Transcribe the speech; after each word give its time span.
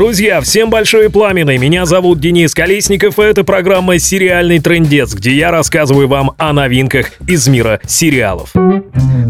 Друзья, 0.00 0.40
всем 0.40 0.70
большое 0.70 1.10
пламенное. 1.10 1.58
Меня 1.58 1.84
зовут 1.84 2.20
Денис 2.20 2.54
Колесников, 2.54 3.18
и 3.18 3.22
это 3.22 3.44
программа 3.44 3.98
«Сериальный 3.98 4.58
трендец», 4.58 5.12
где 5.12 5.36
я 5.36 5.50
рассказываю 5.50 6.08
вам 6.08 6.32
о 6.38 6.54
новинках 6.54 7.10
из 7.28 7.46
мира 7.48 7.80
сериалов. 7.86 8.50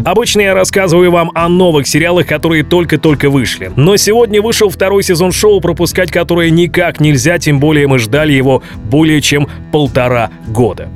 Обычно 0.05 0.39
я 0.39 0.53
рассказываю 0.53 1.11
вам 1.11 1.29
о 1.35 1.49
новых 1.49 1.87
сериалах, 1.87 2.25
которые 2.25 2.63
только-только 2.63 3.29
вышли. 3.29 3.69
Но 3.75 3.97
сегодня 3.97 4.41
вышел 4.41 4.69
второй 4.69 5.03
сезон 5.03 5.33
шоу, 5.33 5.59
пропускать 5.59 6.09
которое 6.09 6.49
никак 6.51 7.01
нельзя, 7.01 7.37
тем 7.37 7.59
более 7.59 7.87
мы 7.87 7.99
ждали 7.99 8.31
его 8.31 8.63
более 8.85 9.19
чем 9.19 9.49
полтора 9.73 10.31
года. 10.47 10.87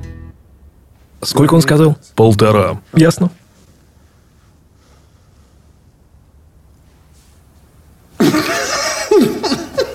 Сколько 1.22 1.54
он 1.54 1.62
сказал? 1.62 1.98
Полтора. 2.16 2.80
Ясно. 2.94 3.30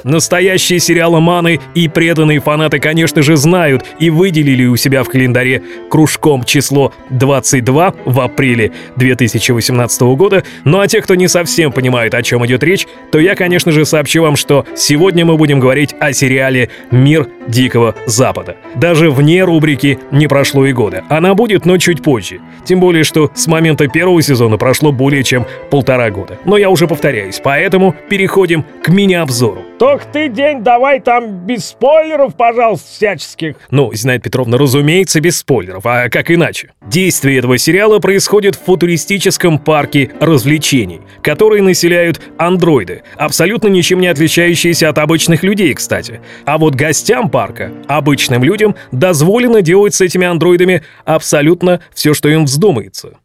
Настоящие 0.05 0.79
сериаломаны 0.79 1.61
и 1.75 1.89
преданные 1.89 2.41
фанаты, 2.41 2.79
конечно 2.79 3.23
же, 3.23 3.37
знают 3.37 3.85
и 3.99 4.11
выделили 4.11 4.67
у 4.67 4.77
себя 4.77 5.03
в 5.03 5.09
календаре 5.09 5.63
кружком 5.91 6.45
число 6.45 6.93
22 7.11 7.95
в 8.05 8.21
апреле 8.21 8.73
2018 8.97 10.01
года. 10.03 10.45
Ну 10.65 10.81
а 10.81 10.89
те, 10.89 11.01
кто 11.01 11.15
не 11.15 11.29
совсем 11.29 11.73
понимает, 11.73 12.15
о 12.15 12.23
чем 12.23 12.45
идет 12.47 12.63
речь, 12.63 12.87
то 13.13 13.19
я, 13.19 13.35
конечно 13.35 13.73
же, 13.73 13.85
сообщу 13.85 14.23
вам, 14.23 14.37
что 14.37 14.67
сегодня 14.77 15.25
мы 15.25 15.37
будем 15.37 15.61
говорить 15.61 15.95
о 15.99 16.13
сериале 16.13 16.71
«Мир 16.91 17.29
Дикого 17.51 17.95
Запада». 18.07 18.57
Даже 18.75 19.11
вне 19.11 19.45
рубрики 19.45 19.99
«Не 20.11 20.27
прошло 20.27 20.67
и 20.67 20.73
года». 20.73 21.05
Она 21.09 21.35
будет, 21.35 21.67
но 21.67 21.79
чуть 21.79 22.03
позже. 22.03 22.41
Тем 22.65 22.81
более, 22.81 23.05
что 23.05 23.31
с 23.35 23.47
момента 23.47 23.89
первого 23.89 24.23
сезона 24.23 24.57
прошло 24.57 24.93
более 24.93 25.23
чем 25.23 25.47
полтора 25.71 26.11
года. 26.11 26.39
Но 26.45 26.57
я 26.57 26.71
уже 26.71 26.87
повторяюсь, 26.87 27.41
поэтому 27.43 27.95
переходим 28.09 28.65
к 28.83 28.89
мини-обзору. 28.89 29.63
Только 29.79 30.05
ты 30.13 30.29
день 30.29 30.63
давай 30.63 31.01
там 31.01 31.47
без 31.47 31.67
спойлеров, 31.67 32.37
пожалуйста, 32.37 32.87
всяческих. 32.87 33.57
Ну, 33.71 33.91
Зинаида 33.95 34.23
Петровна, 34.23 34.59
разумеется, 34.59 35.21
без 35.21 35.39
спойлеров, 35.39 35.87
а 35.87 36.11
как 36.11 36.31
иначе? 36.31 36.73
Действие 36.87 37.39
этого 37.39 37.57
сериала 37.57 37.99
происходит 37.99 38.57
в 38.57 38.65
футуристическом 38.65 39.59
парке 39.59 40.11
развлечений, 40.21 41.01
который 41.23 41.63
населяют 41.63 42.21
андроиды, 42.37 43.03
абсолютно 43.17 43.69
ничем 43.69 44.01
не 44.01 44.09
отличающиеся 44.09 44.91
от 44.91 44.99
обычных 44.99 45.43
людей, 45.43 45.73
кстати. 45.73 46.21
А 46.45 46.59
вот 46.59 46.75
гостям 46.75 47.31
парка, 47.31 47.40
обычным 47.89 48.45
людям, 48.45 48.75
дозволено 48.93 49.63
делать 49.63 49.95
с 49.95 50.01
этими 50.01 50.27
андроидами 50.27 50.83
абсолютно 51.05 51.81
все, 51.95 52.15
что 52.15 52.29
им 52.29 52.45
вздумается. 52.45 53.19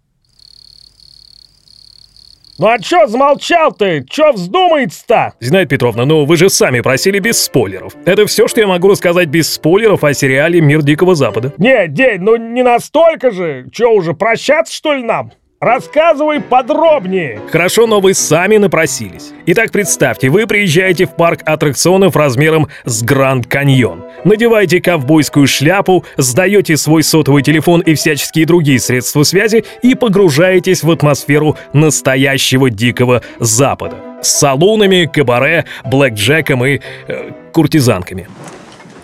Ну 2.58 2.68
а 2.68 2.80
чё 2.80 3.06
замолчал 3.08 3.74
ты? 3.74 4.06
Чё 4.10 4.32
вздумается-то? 4.32 5.34
Зинаида 5.42 5.70
Петровна, 5.70 6.06
ну 6.06 6.24
вы 6.24 6.38
же 6.38 6.50
сами 6.50 6.80
просили 6.80 7.20
без 7.20 7.44
спойлеров. 7.44 7.94
Это 8.06 8.26
все, 8.28 8.48
что 8.48 8.62
я 8.62 8.68
могу 8.68 8.88
рассказать 8.88 9.28
без 9.28 9.54
спойлеров 9.54 10.06
о 10.06 10.14
сериале 10.14 10.62
«Мир 10.62 10.82
Дикого 10.82 11.16
Запада». 11.16 11.54
Не, 11.58 11.90
День, 11.90 12.22
ну 12.22 12.38
не 12.38 12.64
настолько 12.64 13.32
же. 13.32 13.68
Чё 13.74 13.92
уже, 13.92 14.14
прощаться 14.14 14.74
что 14.74 14.94
ли 14.94 15.04
нам? 15.04 15.34
Рассказывай 15.62 16.42
подробнее. 16.42 17.40
Хорошо, 17.50 17.88
но 17.88 18.02
вы 18.02 18.14
сами 18.14 18.58
напросились. 18.58 19.32
Итак, 19.46 19.72
представьте, 19.72 20.30
вы 20.30 20.48
приезжаете 20.48 21.06
в 21.06 21.16
парк 21.16 21.42
аттракционов 21.46 22.18
размером 22.18 22.68
с 22.84 23.02
Гранд 23.02 23.48
Каньон. 23.48 24.04
Надеваете 24.26 24.82
ковбойскую 24.82 25.48
шляпу, 25.48 26.04
сдаете 26.18 26.76
свой 26.76 27.04
сотовый 27.04 27.42
телефон 27.42 27.80
и 27.80 27.94
всяческие 27.94 28.46
другие 28.46 28.80
средства 28.80 29.24
связи 29.24 29.64
и 29.82 29.96
погружаетесь 29.96 30.84
в 30.84 30.92
атмосферу 30.92 31.58
настоящего 31.72 32.70
Дикого 32.70 33.22
Запада. 33.40 33.96
С 34.22 34.38
салунами, 34.38 35.10
кабаре, 35.12 35.66
блэкджеком 35.86 36.66
и 36.66 36.82
э, 37.08 37.32
куртизанками. 37.54 38.28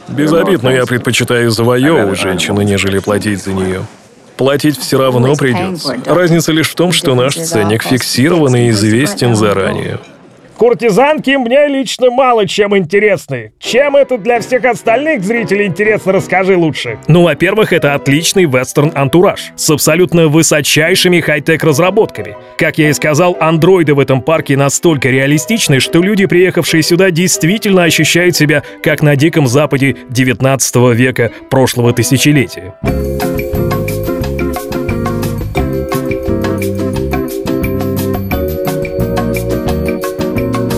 Без 0.10 0.34
обид, 0.34 0.64
но 0.64 0.72
я 0.72 0.86
предпочитаю 0.86 1.50
завоевывать 1.50 2.20
женщину, 2.20 2.62
нежели 2.62 3.00
платить 3.00 3.42
за 3.42 3.54
нее. 3.54 3.86
Платить 4.42 4.80
все 4.80 4.98
равно 4.98 5.36
придется. 5.36 5.98
Разница 6.04 6.52
лишь 6.52 6.68
в 6.68 6.74
том, 6.74 6.92
что 6.92 7.14
наш 7.14 7.36
ценник 7.36 7.84
фиксирован 7.84 8.56
и 8.56 8.70
известен 8.72 9.36
заранее. 9.36 10.00
Куртизанки 10.58 11.30
мне 11.38 11.68
лично 11.68 12.10
мало 12.10 12.48
чем 12.48 12.76
интересны. 12.76 13.54
Чем 13.60 13.96
это 13.96 14.18
для 14.18 14.40
всех 14.40 14.66
остальных 14.66 15.24
зрителей 15.24 15.68
интересно, 15.68 16.14
расскажи 16.14 16.58
лучше. 16.58 16.98
Ну, 17.08 17.22
во-первых, 17.22 17.72
это 17.72 17.94
отличный 17.94 18.46
вестерн-антураж 18.46 19.52
с 19.56 19.70
абсолютно 19.70 20.28
высочайшими 20.28 21.20
хай-тек 21.20 21.64
разработками. 21.64 22.36
Как 22.58 22.80
я 22.80 22.90
и 22.90 22.94
сказал, 22.94 23.38
андроиды 23.40 23.94
в 23.94 24.00
этом 24.00 24.24
парке 24.24 24.58
настолько 24.58 25.10
реалистичны, 25.10 25.80
что 25.80 26.02
люди, 26.02 26.26
приехавшие 26.26 26.82
сюда, 26.82 27.12
действительно 27.12 27.84
ощущают 27.84 28.36
себя 28.36 28.64
как 28.82 29.04
на 29.04 29.16
Диком 29.16 29.46
Западе 29.46 29.98
19 30.10 30.76
века 30.96 31.32
прошлого 31.52 31.94
тысячелетия. 31.94 32.74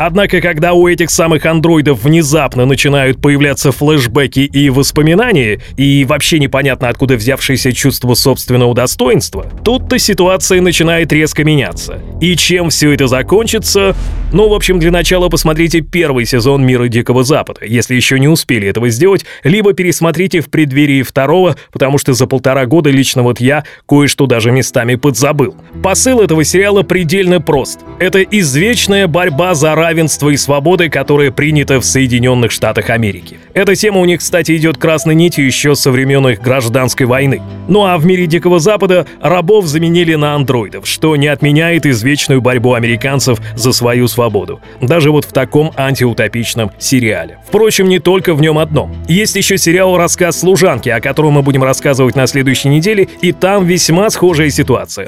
Однако, 0.06 0.42
когда 0.42 0.74
у 0.74 0.86
этих 0.90 1.10
самых 1.10 1.46
андроидов 1.46 2.04
внезапно 2.04 2.66
начинают 2.66 3.22
появляться 3.22 3.72
флешбеки 3.72 4.42
и 4.42 4.70
воспоминания, 4.70 5.62
и 5.78 6.04
вообще 6.04 6.40
непонятно 6.40 6.90
откуда 6.90 7.16
взявшееся 7.16 7.72
чувство 7.72 8.14
собственного 8.14 8.76
достоинства, 8.76 9.46
тут-то 9.64 9.98
ситуация 9.98 10.60
начинает 10.60 11.14
резко 11.14 11.46
меняться. 11.46 12.02
И 12.20 12.36
чем 12.36 12.70
все 12.70 12.92
это 12.92 13.08
закончится? 13.08 13.96
Ну, 14.34 14.50
в 14.50 14.54
общем, 14.54 14.78
для 14.78 14.92
начала 14.92 15.30
посмотрите 15.30 15.80
первый 15.80 16.26
сезон 16.26 16.66
«Мира 16.66 16.90
Дикого 16.90 17.24
Запада», 17.24 17.62
если 17.66 17.96
еще 17.96 18.20
не 18.20 18.28
успели 18.28 18.68
этого 18.68 18.90
сделать, 18.90 19.24
либо 19.46 19.72
пересмотрите 19.72 20.42
в 20.42 20.50
преддверии 20.50 21.02
второго, 21.04 21.56
потому 21.72 21.98
что 21.98 22.12
за 22.12 22.28
полтора 22.28 22.66
года 22.66 22.90
лично 22.90 23.24
вот 23.24 23.40
я 23.40 23.64
кое-что 23.88 24.26
даже 24.26 24.52
местами 24.52 24.96
подзабыл. 24.96 25.56
Посыл 25.82 26.20
этого 26.20 26.44
сериала 26.44 26.84
предельно 26.84 27.40
прост. 27.40 27.80
Это 28.00 28.22
извечная 28.22 29.08
борьба 29.08 29.54
за 29.54 29.74
равенство 29.76 29.93
равенства 29.94 30.30
и 30.30 30.38
свободы, 30.38 30.90
которая 30.90 31.30
принята 31.30 31.80
в 31.80 31.86
Соединенных 31.86 32.52
Штатах 32.52 32.90
Америки. 32.90 33.38
Эта 33.54 33.76
тема 33.76 34.00
у 34.00 34.06
них, 34.06 34.22
кстати, 34.22 34.58
идет 34.58 34.78
красной 34.78 35.14
нитью 35.14 35.46
еще 35.46 35.76
со 35.76 35.92
времен 35.92 36.28
их 36.28 36.42
гражданской 36.42 37.06
войны. 37.06 37.44
Ну 37.68 37.86
а 37.86 38.00
в 38.00 38.06
мире 38.08 38.26
Дикого 38.26 38.60
Запада 38.60 39.06
рабов 39.22 39.68
заменили 39.68 40.16
на 40.16 40.34
андроидов, 40.34 40.88
что 40.88 41.16
не 41.16 41.28
отменяет 41.28 41.86
извечную 41.86 42.42
борьбу 42.42 42.74
американцев 42.74 43.40
за 43.56 43.72
свою 43.72 44.08
свободу. 44.08 44.62
Даже 44.82 45.12
вот 45.12 45.26
в 45.26 45.32
таком 45.32 45.72
антиутопичном 45.78 46.72
сериале. 46.80 47.38
Впрочем, 47.48 47.88
не 47.88 48.00
только 48.00 48.34
в 48.34 48.42
нем 48.42 48.58
одном. 48.58 48.96
Есть 49.08 49.36
еще 49.36 49.60
сериал 49.60 49.96
«Рассказ 49.96 50.40
служанки», 50.40 50.90
о 50.90 51.02
котором 51.02 51.34
мы 51.34 51.44
будем 51.44 51.64
рассказывать 51.64 52.16
на 52.16 52.26
следующей 52.26 52.70
неделе, 52.70 53.08
и 53.22 53.32
там 53.32 53.68
весьма 53.68 54.10
схожая 54.10 54.50
ситуация. 54.50 55.08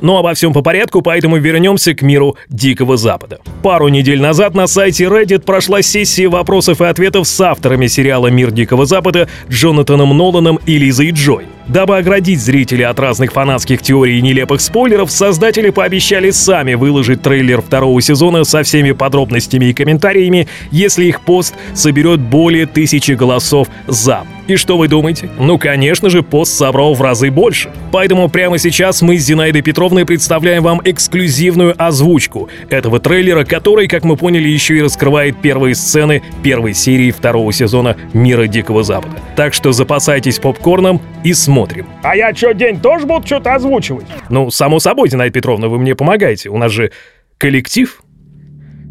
Но 0.00 0.18
обо 0.18 0.34
всем 0.34 0.52
по 0.52 0.62
порядку, 0.62 1.02
поэтому 1.02 1.36
вернемся 1.36 1.94
к 1.94 2.02
миру 2.02 2.36
Дикого 2.48 2.96
Запада. 2.96 3.40
Пару 3.62 3.88
недель 3.88 4.20
назад 4.20 4.54
на 4.54 4.66
сайте 4.66 5.04
Reddit 5.04 5.40
прошла 5.40 5.82
сессия 5.82 6.28
вопросов 6.28 6.80
и 6.80 6.84
ответов 6.84 7.26
с 7.26 7.40
авторами 7.40 7.86
сериала 7.86 8.28
«Мир 8.28 8.50
Дикого 8.50 8.86
Запада» 8.86 9.28
Джонатаном 9.48 10.16
Ноланом 10.16 10.58
и 10.66 10.78
Лизой 10.78 11.10
Джой. 11.10 11.46
Дабы 11.70 11.98
оградить 11.98 12.40
зрителей 12.40 12.84
от 12.84 12.98
разных 12.98 13.32
фанатских 13.32 13.80
теорий 13.80 14.18
и 14.18 14.22
нелепых 14.22 14.60
спойлеров, 14.60 15.08
создатели 15.08 15.70
пообещали 15.70 16.30
сами 16.30 16.74
выложить 16.74 17.22
трейлер 17.22 17.62
второго 17.62 18.02
сезона 18.02 18.42
со 18.42 18.64
всеми 18.64 18.90
подробностями 18.90 19.66
и 19.66 19.72
комментариями, 19.72 20.48
если 20.72 21.04
их 21.04 21.20
пост 21.20 21.54
соберет 21.74 22.18
более 22.18 22.66
тысячи 22.66 23.12
голосов 23.12 23.68
«за». 23.86 24.24
И 24.50 24.56
что 24.56 24.76
вы 24.76 24.88
думаете? 24.88 25.30
Ну, 25.38 25.58
конечно 25.58 26.10
же, 26.10 26.24
пост 26.24 26.54
собрал 26.54 26.94
в 26.94 27.02
разы 27.02 27.30
больше. 27.30 27.70
Поэтому 27.92 28.28
прямо 28.28 28.58
сейчас 28.58 29.00
мы 29.00 29.16
с 29.16 29.24
Зинаидой 29.24 29.62
Петровной 29.62 30.04
представляем 30.04 30.64
вам 30.64 30.80
эксклюзивную 30.84 31.76
озвучку 31.78 32.48
этого 32.68 32.98
трейлера, 32.98 33.44
который, 33.44 33.86
как 33.86 34.02
мы 34.02 34.16
поняли, 34.16 34.48
еще 34.48 34.76
и 34.76 34.82
раскрывает 34.82 35.40
первые 35.40 35.76
сцены 35.76 36.24
первой 36.42 36.74
серии 36.74 37.12
второго 37.12 37.52
сезона 37.52 37.96
«Мира 38.12 38.48
Дикого 38.48 38.82
Запада». 38.82 39.14
Так 39.36 39.54
что 39.54 39.70
запасайтесь 39.70 40.40
попкорном 40.40 41.00
и 41.24 41.32
смотрим. 41.32 41.86
А 42.02 42.16
я 42.16 42.34
что, 42.34 42.52
день 42.52 42.80
тоже 42.80 43.06
буду 43.06 43.26
что-то 43.26 43.54
озвучивать? 43.54 44.06
Ну, 44.28 44.50
само 44.50 44.80
собой, 44.80 45.08
Зинаида 45.08 45.32
Петровна, 45.32 45.68
вы 45.68 45.78
мне 45.78 45.94
помогаете. 45.94 46.48
У 46.50 46.58
нас 46.58 46.72
же 46.72 46.92
коллектив. 47.38 48.02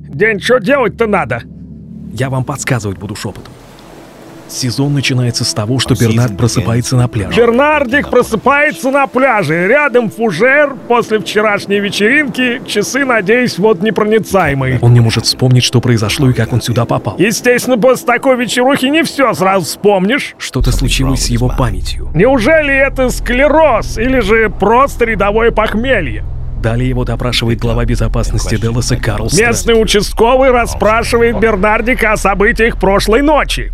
День, 0.09 0.39
что 0.39 0.59
делать-то 0.59 1.07
надо? 1.07 1.43
Я 2.13 2.29
вам 2.29 2.43
подсказывать 2.43 2.97
буду 2.97 3.15
шепотом. 3.15 3.53
Сезон 4.49 4.93
начинается 4.93 5.45
с 5.45 5.53
того, 5.53 5.79
что 5.79 5.95
Бернард 5.95 6.37
просыпается 6.37 6.95
на 6.95 7.07
пляже. 7.07 7.37
Бернардик 7.39 8.09
просыпается 8.09 8.89
на 8.91 9.07
пляже. 9.07 9.67
Рядом 9.67 10.09
фужер 10.09 10.75
после 10.87 11.19
вчерашней 11.19 11.79
вечеринки. 11.79 12.61
Часы, 12.65 13.05
надеюсь, 13.05 13.57
вот 13.59 13.81
непроницаемые. 13.81 14.79
Он 14.81 14.93
не 14.93 14.99
может 14.99 15.25
вспомнить, 15.25 15.63
что 15.63 15.81
произошло 15.81 16.29
и 16.29 16.33
как 16.33 16.51
он 16.53 16.61
сюда 16.61 16.85
попал. 16.85 17.15
Естественно, 17.17 17.77
после 17.77 18.05
такой 18.05 18.37
вечерухи 18.37 18.85
не 18.85 19.03
все 19.03 19.33
сразу 19.33 19.65
вспомнишь. 19.65 20.35
Что-то 20.37 20.71
случилось 20.71 21.25
с 21.25 21.29
его 21.29 21.53
памятью. 21.55 22.09
Неужели 22.13 22.73
это 22.73 23.09
склероз 23.09 23.97
или 23.97 24.19
же 24.19 24.49
просто 24.49 25.05
рядовое 25.05 25.51
похмелье? 25.51 26.23
Далее 26.61 26.89
его 26.89 27.05
допрашивает 27.05 27.59
глава 27.59 27.85
безопасности 27.85 28.57
Делоса 28.57 28.97
Карл 28.97 29.29
Местный 29.31 29.81
участковый 29.81 30.51
расспрашивает 30.51 31.39
Бернардика 31.39 32.11
о 32.11 32.17
событиях 32.17 32.77
прошлой 32.77 33.21
ночи. 33.21 33.71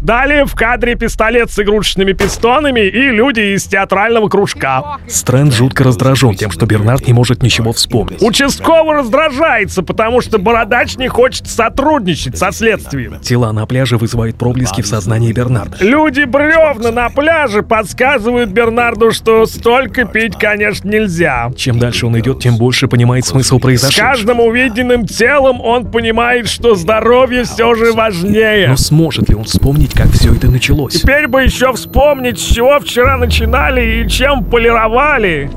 Далее 0.00 0.46
в 0.46 0.54
кадре 0.54 0.94
пистолет 0.94 1.50
с 1.50 1.58
игрушечными 1.58 2.12
пистонами 2.12 2.80
и 2.80 3.10
люди 3.10 3.54
из 3.54 3.64
театрального 3.64 4.28
кружка. 4.28 4.96
Стрэнд 5.06 5.52
жутко 5.52 5.84
раздражен 5.84 6.34
тем, 6.34 6.50
что 6.50 6.64
Бернард 6.64 7.06
не 7.06 7.12
может 7.12 7.42
ничего 7.42 7.72
вспомнить. 7.74 8.22
Участковый 8.22 8.96
раздражается, 8.96 9.82
потому 9.82 10.22
что 10.22 10.38
Бородач 10.38 10.96
не 10.96 11.08
хочет 11.08 11.46
сотрудничать 11.46 12.38
со 12.38 12.50
следствием. 12.50 13.18
Тела 13.20 13.52
на 13.52 13.66
пляже 13.66 13.98
вызывают 13.98 14.36
проблески 14.36 14.80
в 14.80 14.86
сознании 14.86 15.32
Бернарда. 15.32 15.76
Люди 15.80 16.22
бревна 16.24 16.90
на 16.92 17.10
пляже 17.10 17.62
подсказывают 17.62 18.50
Бернарду, 18.50 19.10
что 19.12 19.44
столько 19.44 20.06
пить, 20.06 20.38
конечно, 20.38 20.88
нельзя. 20.88 21.50
Чем 21.56 21.78
дальше 21.78 22.06
он 22.06 22.18
идет, 22.18 22.40
тем 22.40 22.56
больше 22.56 22.88
понимает 22.88 23.26
смысл 23.26 23.58
С 23.58 23.60
произошедшего. 23.60 24.06
каждым 24.06 24.40
увиденным 24.40 25.06
телом 25.06 25.60
он 25.60 25.90
понимает, 25.90 26.48
что 26.48 26.74
здоровье 26.74 27.44
все 27.44 27.74
же 27.74 27.92
важнее. 27.92 28.68
Но 28.68 28.76
сможет 28.76 29.28
ли 29.28 29.34
он 29.34 29.44
вспомнить, 29.44 29.89
как 29.94 30.10
все 30.10 30.34
это 30.34 30.50
началось? 30.50 31.00
Теперь 31.00 31.28
бы 31.28 31.42
еще 31.42 31.72
вспомнить, 31.72 32.38
с 32.38 32.42
чего 32.42 32.78
вчера 32.80 33.16
начинали 33.16 34.02
и 34.02 34.08
чем 34.08 34.44
полировали. 34.44 35.50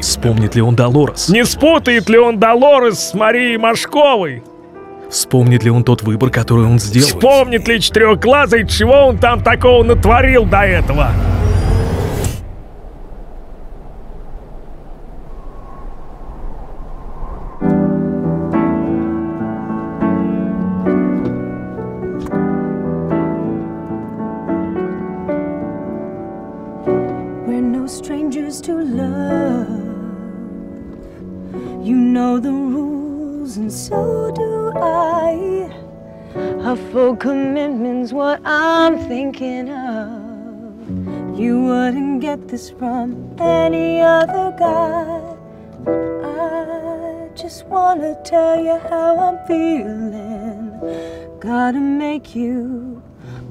Вспомнит 0.00 0.54
ли 0.54 0.62
он 0.62 0.74
Долорес? 0.74 1.28
Не 1.28 1.44
спутает 1.44 2.08
ли 2.08 2.18
он 2.18 2.38
Долорес 2.38 3.10
с 3.10 3.14
Марией 3.14 3.56
Машковой? 3.56 4.42
Вспомнит 5.10 5.62
ли 5.64 5.70
он 5.70 5.84
тот 5.84 6.02
выбор, 6.02 6.30
который 6.30 6.66
он 6.66 6.78
сделал? 6.78 7.08
Вспомнит 7.08 7.68
ли 7.68 7.80
четырехглазый, 7.80 8.66
чего 8.66 9.06
он 9.06 9.18
там 9.18 9.42
такого 9.42 9.84
натворил 9.84 10.44
до 10.44 10.62
этого? 10.62 11.12
The 32.40 32.52
rules, 32.52 33.56
and 33.56 33.72
so 33.72 34.30
do 34.34 34.72
I. 34.76 35.70
A 36.34 36.76
full 36.90 37.16
commitment's 37.16 38.12
what 38.12 38.40
I'm 38.44 38.98
thinking 39.08 39.70
of. 39.70 41.38
You 41.38 41.62
wouldn't 41.62 42.20
get 42.20 42.48
this 42.48 42.70
from 42.70 43.34
any 43.40 44.00
other 44.00 44.54
guy. 44.58 45.36
I 45.86 47.28
just 47.34 47.66
wanna 47.66 48.16
tell 48.24 48.60
you 48.62 48.78
how 48.90 49.16
I'm 49.18 49.38
feeling. 49.46 50.72
Gotta 51.40 51.80
make 51.80 52.34
you 52.34 53.02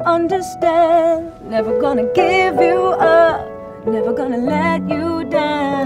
understand. 0.06 1.32
Never 1.50 1.80
gonna 1.80 2.12
give 2.14 2.56
you 2.62 2.80
up. 3.00 3.48
Never 3.86 4.14
gonna 4.14 4.38
let 4.38 4.88
you 4.90 5.17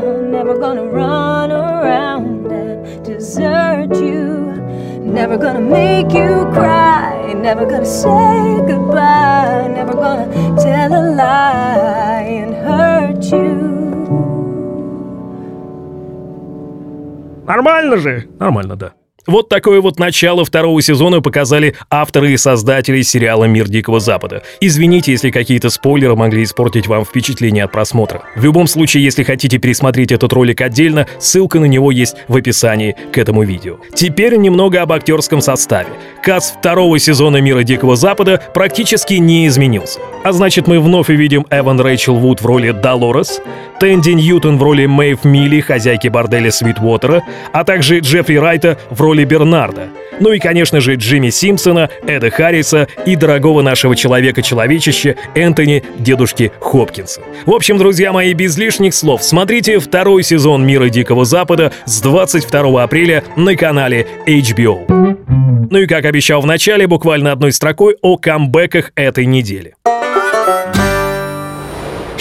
down. 0.01 0.31
Never 0.37 0.55
gonna 0.65 0.87
run 1.01 1.49
around 1.53 2.47
and 2.61 3.05
desert 3.05 3.93
you. 4.09 4.25
Never 5.19 5.37
gonna 5.45 5.67
make 5.81 6.11
you 6.21 6.33
cry. 6.57 7.33
Never 7.49 7.65
gonna 7.73 7.93
say 8.05 8.37
goodbye. 8.71 9.69
Never 9.79 9.95
gonna 10.05 10.27
tell 10.65 10.91
a 11.01 11.05
lie 11.23 12.27
and 12.43 12.53
hurt 12.67 13.23
you. 13.33 13.55
Нормально 17.47 17.97
же? 17.99 18.29
Нормально, 18.41 18.77
да. 18.77 18.93
Вот 19.28 19.50
такое 19.50 19.82
вот 19.82 20.00
начало 20.00 20.44
второго 20.44 20.82
сезона 20.82 21.22
показали 21.22 21.76
авторы 21.92 22.32
и 22.32 22.38
создатели 22.38 23.04
сериала 23.04 23.46
«Мир 23.46 23.68
Дикого 23.68 24.00
Запада». 24.00 24.42
Извините, 24.62 25.12
если 25.12 25.30
какие-то 25.30 25.70
спойлеры 25.70 26.16
могли 26.16 26.44
испортить 26.44 26.88
вам 26.88 27.06
впечатление 27.06 27.66
от 27.66 27.72
просмотра. 27.72 28.24
В 28.36 28.44
любом 28.44 28.66
случае, 28.66 29.04
если 29.04 29.24
хотите 29.24 29.60
пересмотреть 29.60 30.12
этот 30.12 30.34
ролик 30.34 30.62
отдельно, 30.62 31.06
ссылка 31.20 31.60
на 31.60 31.66
него 31.66 31.92
есть 31.92 32.16
в 32.28 32.36
описании 32.36 32.96
к 33.12 33.18
этому 33.20 33.44
видео. 33.44 33.78
Теперь 33.94 34.38
немного 34.38 34.82
об 34.82 34.92
актерском 34.92 35.42
составе. 35.42 35.90
Каст 36.24 36.58
второго 36.58 36.98
сезона 36.98 37.38
«Мира 37.38 37.62
Дикого 37.62 37.96
Запада» 37.96 38.42
практически 38.56 39.16
не 39.16 39.46
изменился. 39.46 40.00
А 40.24 40.32
значит, 40.32 40.68
мы 40.68 40.80
вновь 40.80 41.10
увидим 41.10 41.46
Эван 41.52 41.80
Рэйчел 41.80 42.16
Вуд 42.16 42.42
в 42.42 42.46
роли 42.46 42.72
Долорес, 42.72 43.42
Тэнди 43.80 44.12
Ньютон 44.12 44.60
в 44.60 44.64
роли 44.64 44.86
Мэйв 44.86 45.24
Милли, 45.24 45.60
хозяйки 45.60 46.08
борделя 46.08 46.52
Свитвотера, 46.52 47.24
а 47.52 47.64
также 47.64 48.00
Джеффри 48.00 48.36
Райта 48.36 48.78
в 48.92 49.02
роли 49.02 49.11
Бернарда. 49.24 49.90
Ну 50.20 50.32
и, 50.32 50.40
конечно 50.40 50.80
же, 50.82 50.96
Джимми 50.96 51.30
Симпсона, 51.30 51.90
Эда 52.08 52.30
Харриса 52.30 52.88
и 53.06 53.16
дорогого 53.16 53.62
нашего 53.62 53.96
человека-человечища 53.96 55.16
Энтони 55.36 55.84
Дедушки 55.98 56.52
Хопкинса. 56.60 57.22
В 57.46 57.52
общем, 57.52 57.78
друзья 57.78 58.12
мои, 58.14 58.34
без 58.34 58.58
лишних 58.58 58.94
слов, 58.94 59.24
смотрите 59.24 59.80
второй 59.80 60.24
сезон 60.24 60.66
«Мира 60.66 60.90
Дикого 60.90 61.26
Запада» 61.26 61.72
с 61.86 62.02
22 62.02 62.84
апреля 62.84 63.24
на 63.36 63.56
канале 63.56 64.08
HBO. 64.28 65.18
Ну 65.72 65.78
и 65.80 65.88
как 65.88 66.06
обещал 66.06 66.42
в 66.42 66.46
начале, 66.46 66.86
буквально 66.86 67.32
одной 67.32 67.52
строкой 67.52 67.96
о 68.02 68.18
камбэках 68.18 68.92
этой 68.96 69.26
недели. 69.26 69.76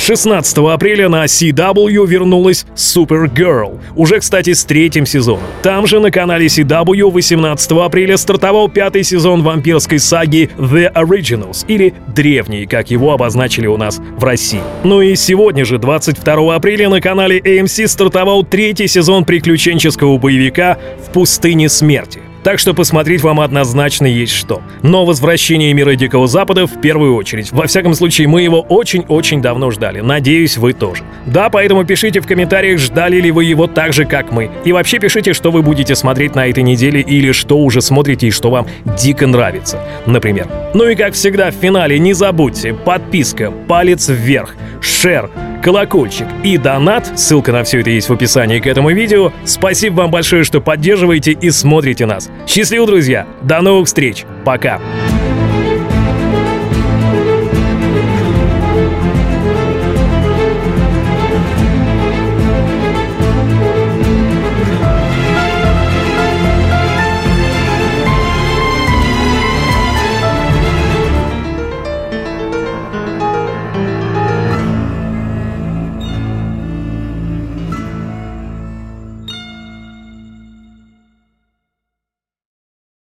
16 0.01 0.57
апреля 0.59 1.11
на 1.11 1.27
CW 1.27 2.07
вернулась 2.07 2.65
Supergirl. 2.75 3.79
Уже, 3.95 4.21
кстати, 4.21 4.55
с 4.55 4.65
третьим 4.65 5.05
сезоном. 5.05 5.45
Там 5.63 5.87
же 5.87 6.01
на 6.01 6.11
канале 6.11 6.47
CW 6.47 7.11
18 7.11 7.73
апреля 7.73 8.17
стартовал 8.17 8.71
пятый 8.71 9.05
сезон 9.05 9.43
вампирской 9.43 9.99
саги 9.99 10.49
The 10.57 10.91
Originals, 10.95 11.67
или 11.69 11.93
Древние, 12.09 12.67
как 12.67 12.91
его 12.91 13.13
обозначили 13.13 13.67
у 13.67 13.77
нас 13.77 14.01
в 14.17 14.25
России. 14.25 14.63
Ну 14.85 15.03
и 15.03 15.15
сегодня 15.17 15.67
же, 15.67 15.79
22 15.79 16.55
апреля, 16.55 16.89
на 16.89 17.03
канале 17.03 17.39
AMC 17.39 17.87
стартовал 17.87 18.43
третий 18.43 18.89
сезон 18.89 19.27
приключенческого 19.27 20.17
боевика 20.17 20.79
«В 21.07 21.13
пустыне 21.13 21.69
смерти». 21.69 22.30
Так 22.43 22.59
что 22.59 22.73
посмотреть 22.73 23.23
вам 23.23 23.41
однозначно 23.41 24.07
есть 24.07 24.33
что. 24.33 24.63
Но 24.83 25.05
возвращение 25.05 25.73
мира 25.75 25.95
Дикого 25.95 26.27
Запада 26.27 26.67
в 26.67 26.81
первую 26.81 27.15
очередь. 27.15 27.53
Во 27.53 27.67
всяком 27.67 27.95
случае, 27.95 28.29
мы 28.29 28.43
его 28.43 28.61
очень-очень 28.61 29.43
давно 29.43 29.71
ждали. 29.71 30.01
Надеюсь, 30.01 30.57
вы 30.57 30.73
тоже. 30.73 31.03
Да, 31.27 31.51
поэтому 31.51 31.85
пишите 31.85 32.21
в 32.21 32.27
комментариях, 32.27 32.79
ждали 32.79 33.21
ли 33.21 33.31
вы 33.31 33.45
его 33.45 33.67
так 33.67 33.93
же, 33.93 34.07
как 34.07 34.33
мы. 34.33 34.51
И 34.65 34.73
вообще 34.73 34.99
пишите, 34.99 35.35
что 35.35 35.51
вы 35.51 35.63
будете 35.63 35.95
смотреть 35.95 36.35
на 36.35 36.47
этой 36.47 36.63
неделе 36.63 37.01
или 37.01 37.33
что 37.33 37.59
уже 37.59 37.83
смотрите 37.83 38.29
и 38.29 38.31
что 38.31 38.51
вам 38.51 38.67
дико 38.99 39.27
нравится. 39.27 39.81
Например. 40.07 40.49
Ну 40.73 40.89
и 40.89 40.95
как 40.95 41.15
всегда 41.15 41.51
в 41.51 41.55
финале 41.55 41.99
не 41.99 42.15
забудьте 42.15 42.73
подписка, 42.73 43.51
палец 43.51 44.09
вверх, 44.09 44.55
шер, 44.81 45.31
колокольчик 45.63 46.27
и 46.43 46.57
донат, 46.59 47.19
ссылка 47.19 47.53
на 47.53 47.65
все 47.65 47.81
это 47.81 47.91
есть 47.91 48.09
в 48.09 48.13
описании 48.13 48.61
к 48.61 48.67
этому 48.67 48.91
видео. 48.91 49.33
Спасибо 49.45 50.03
вам 50.03 50.11
большое, 50.11 50.45
что 50.45 50.61
поддерживаете 50.61 51.33
и 51.33 51.51
смотрите 51.51 52.07
нас. 52.07 52.31
Счастливо, 52.47 52.87
друзья! 52.87 53.27
До 53.43 53.61
новых 53.61 53.87
встреч! 53.87 54.25
Пока! 54.45 54.81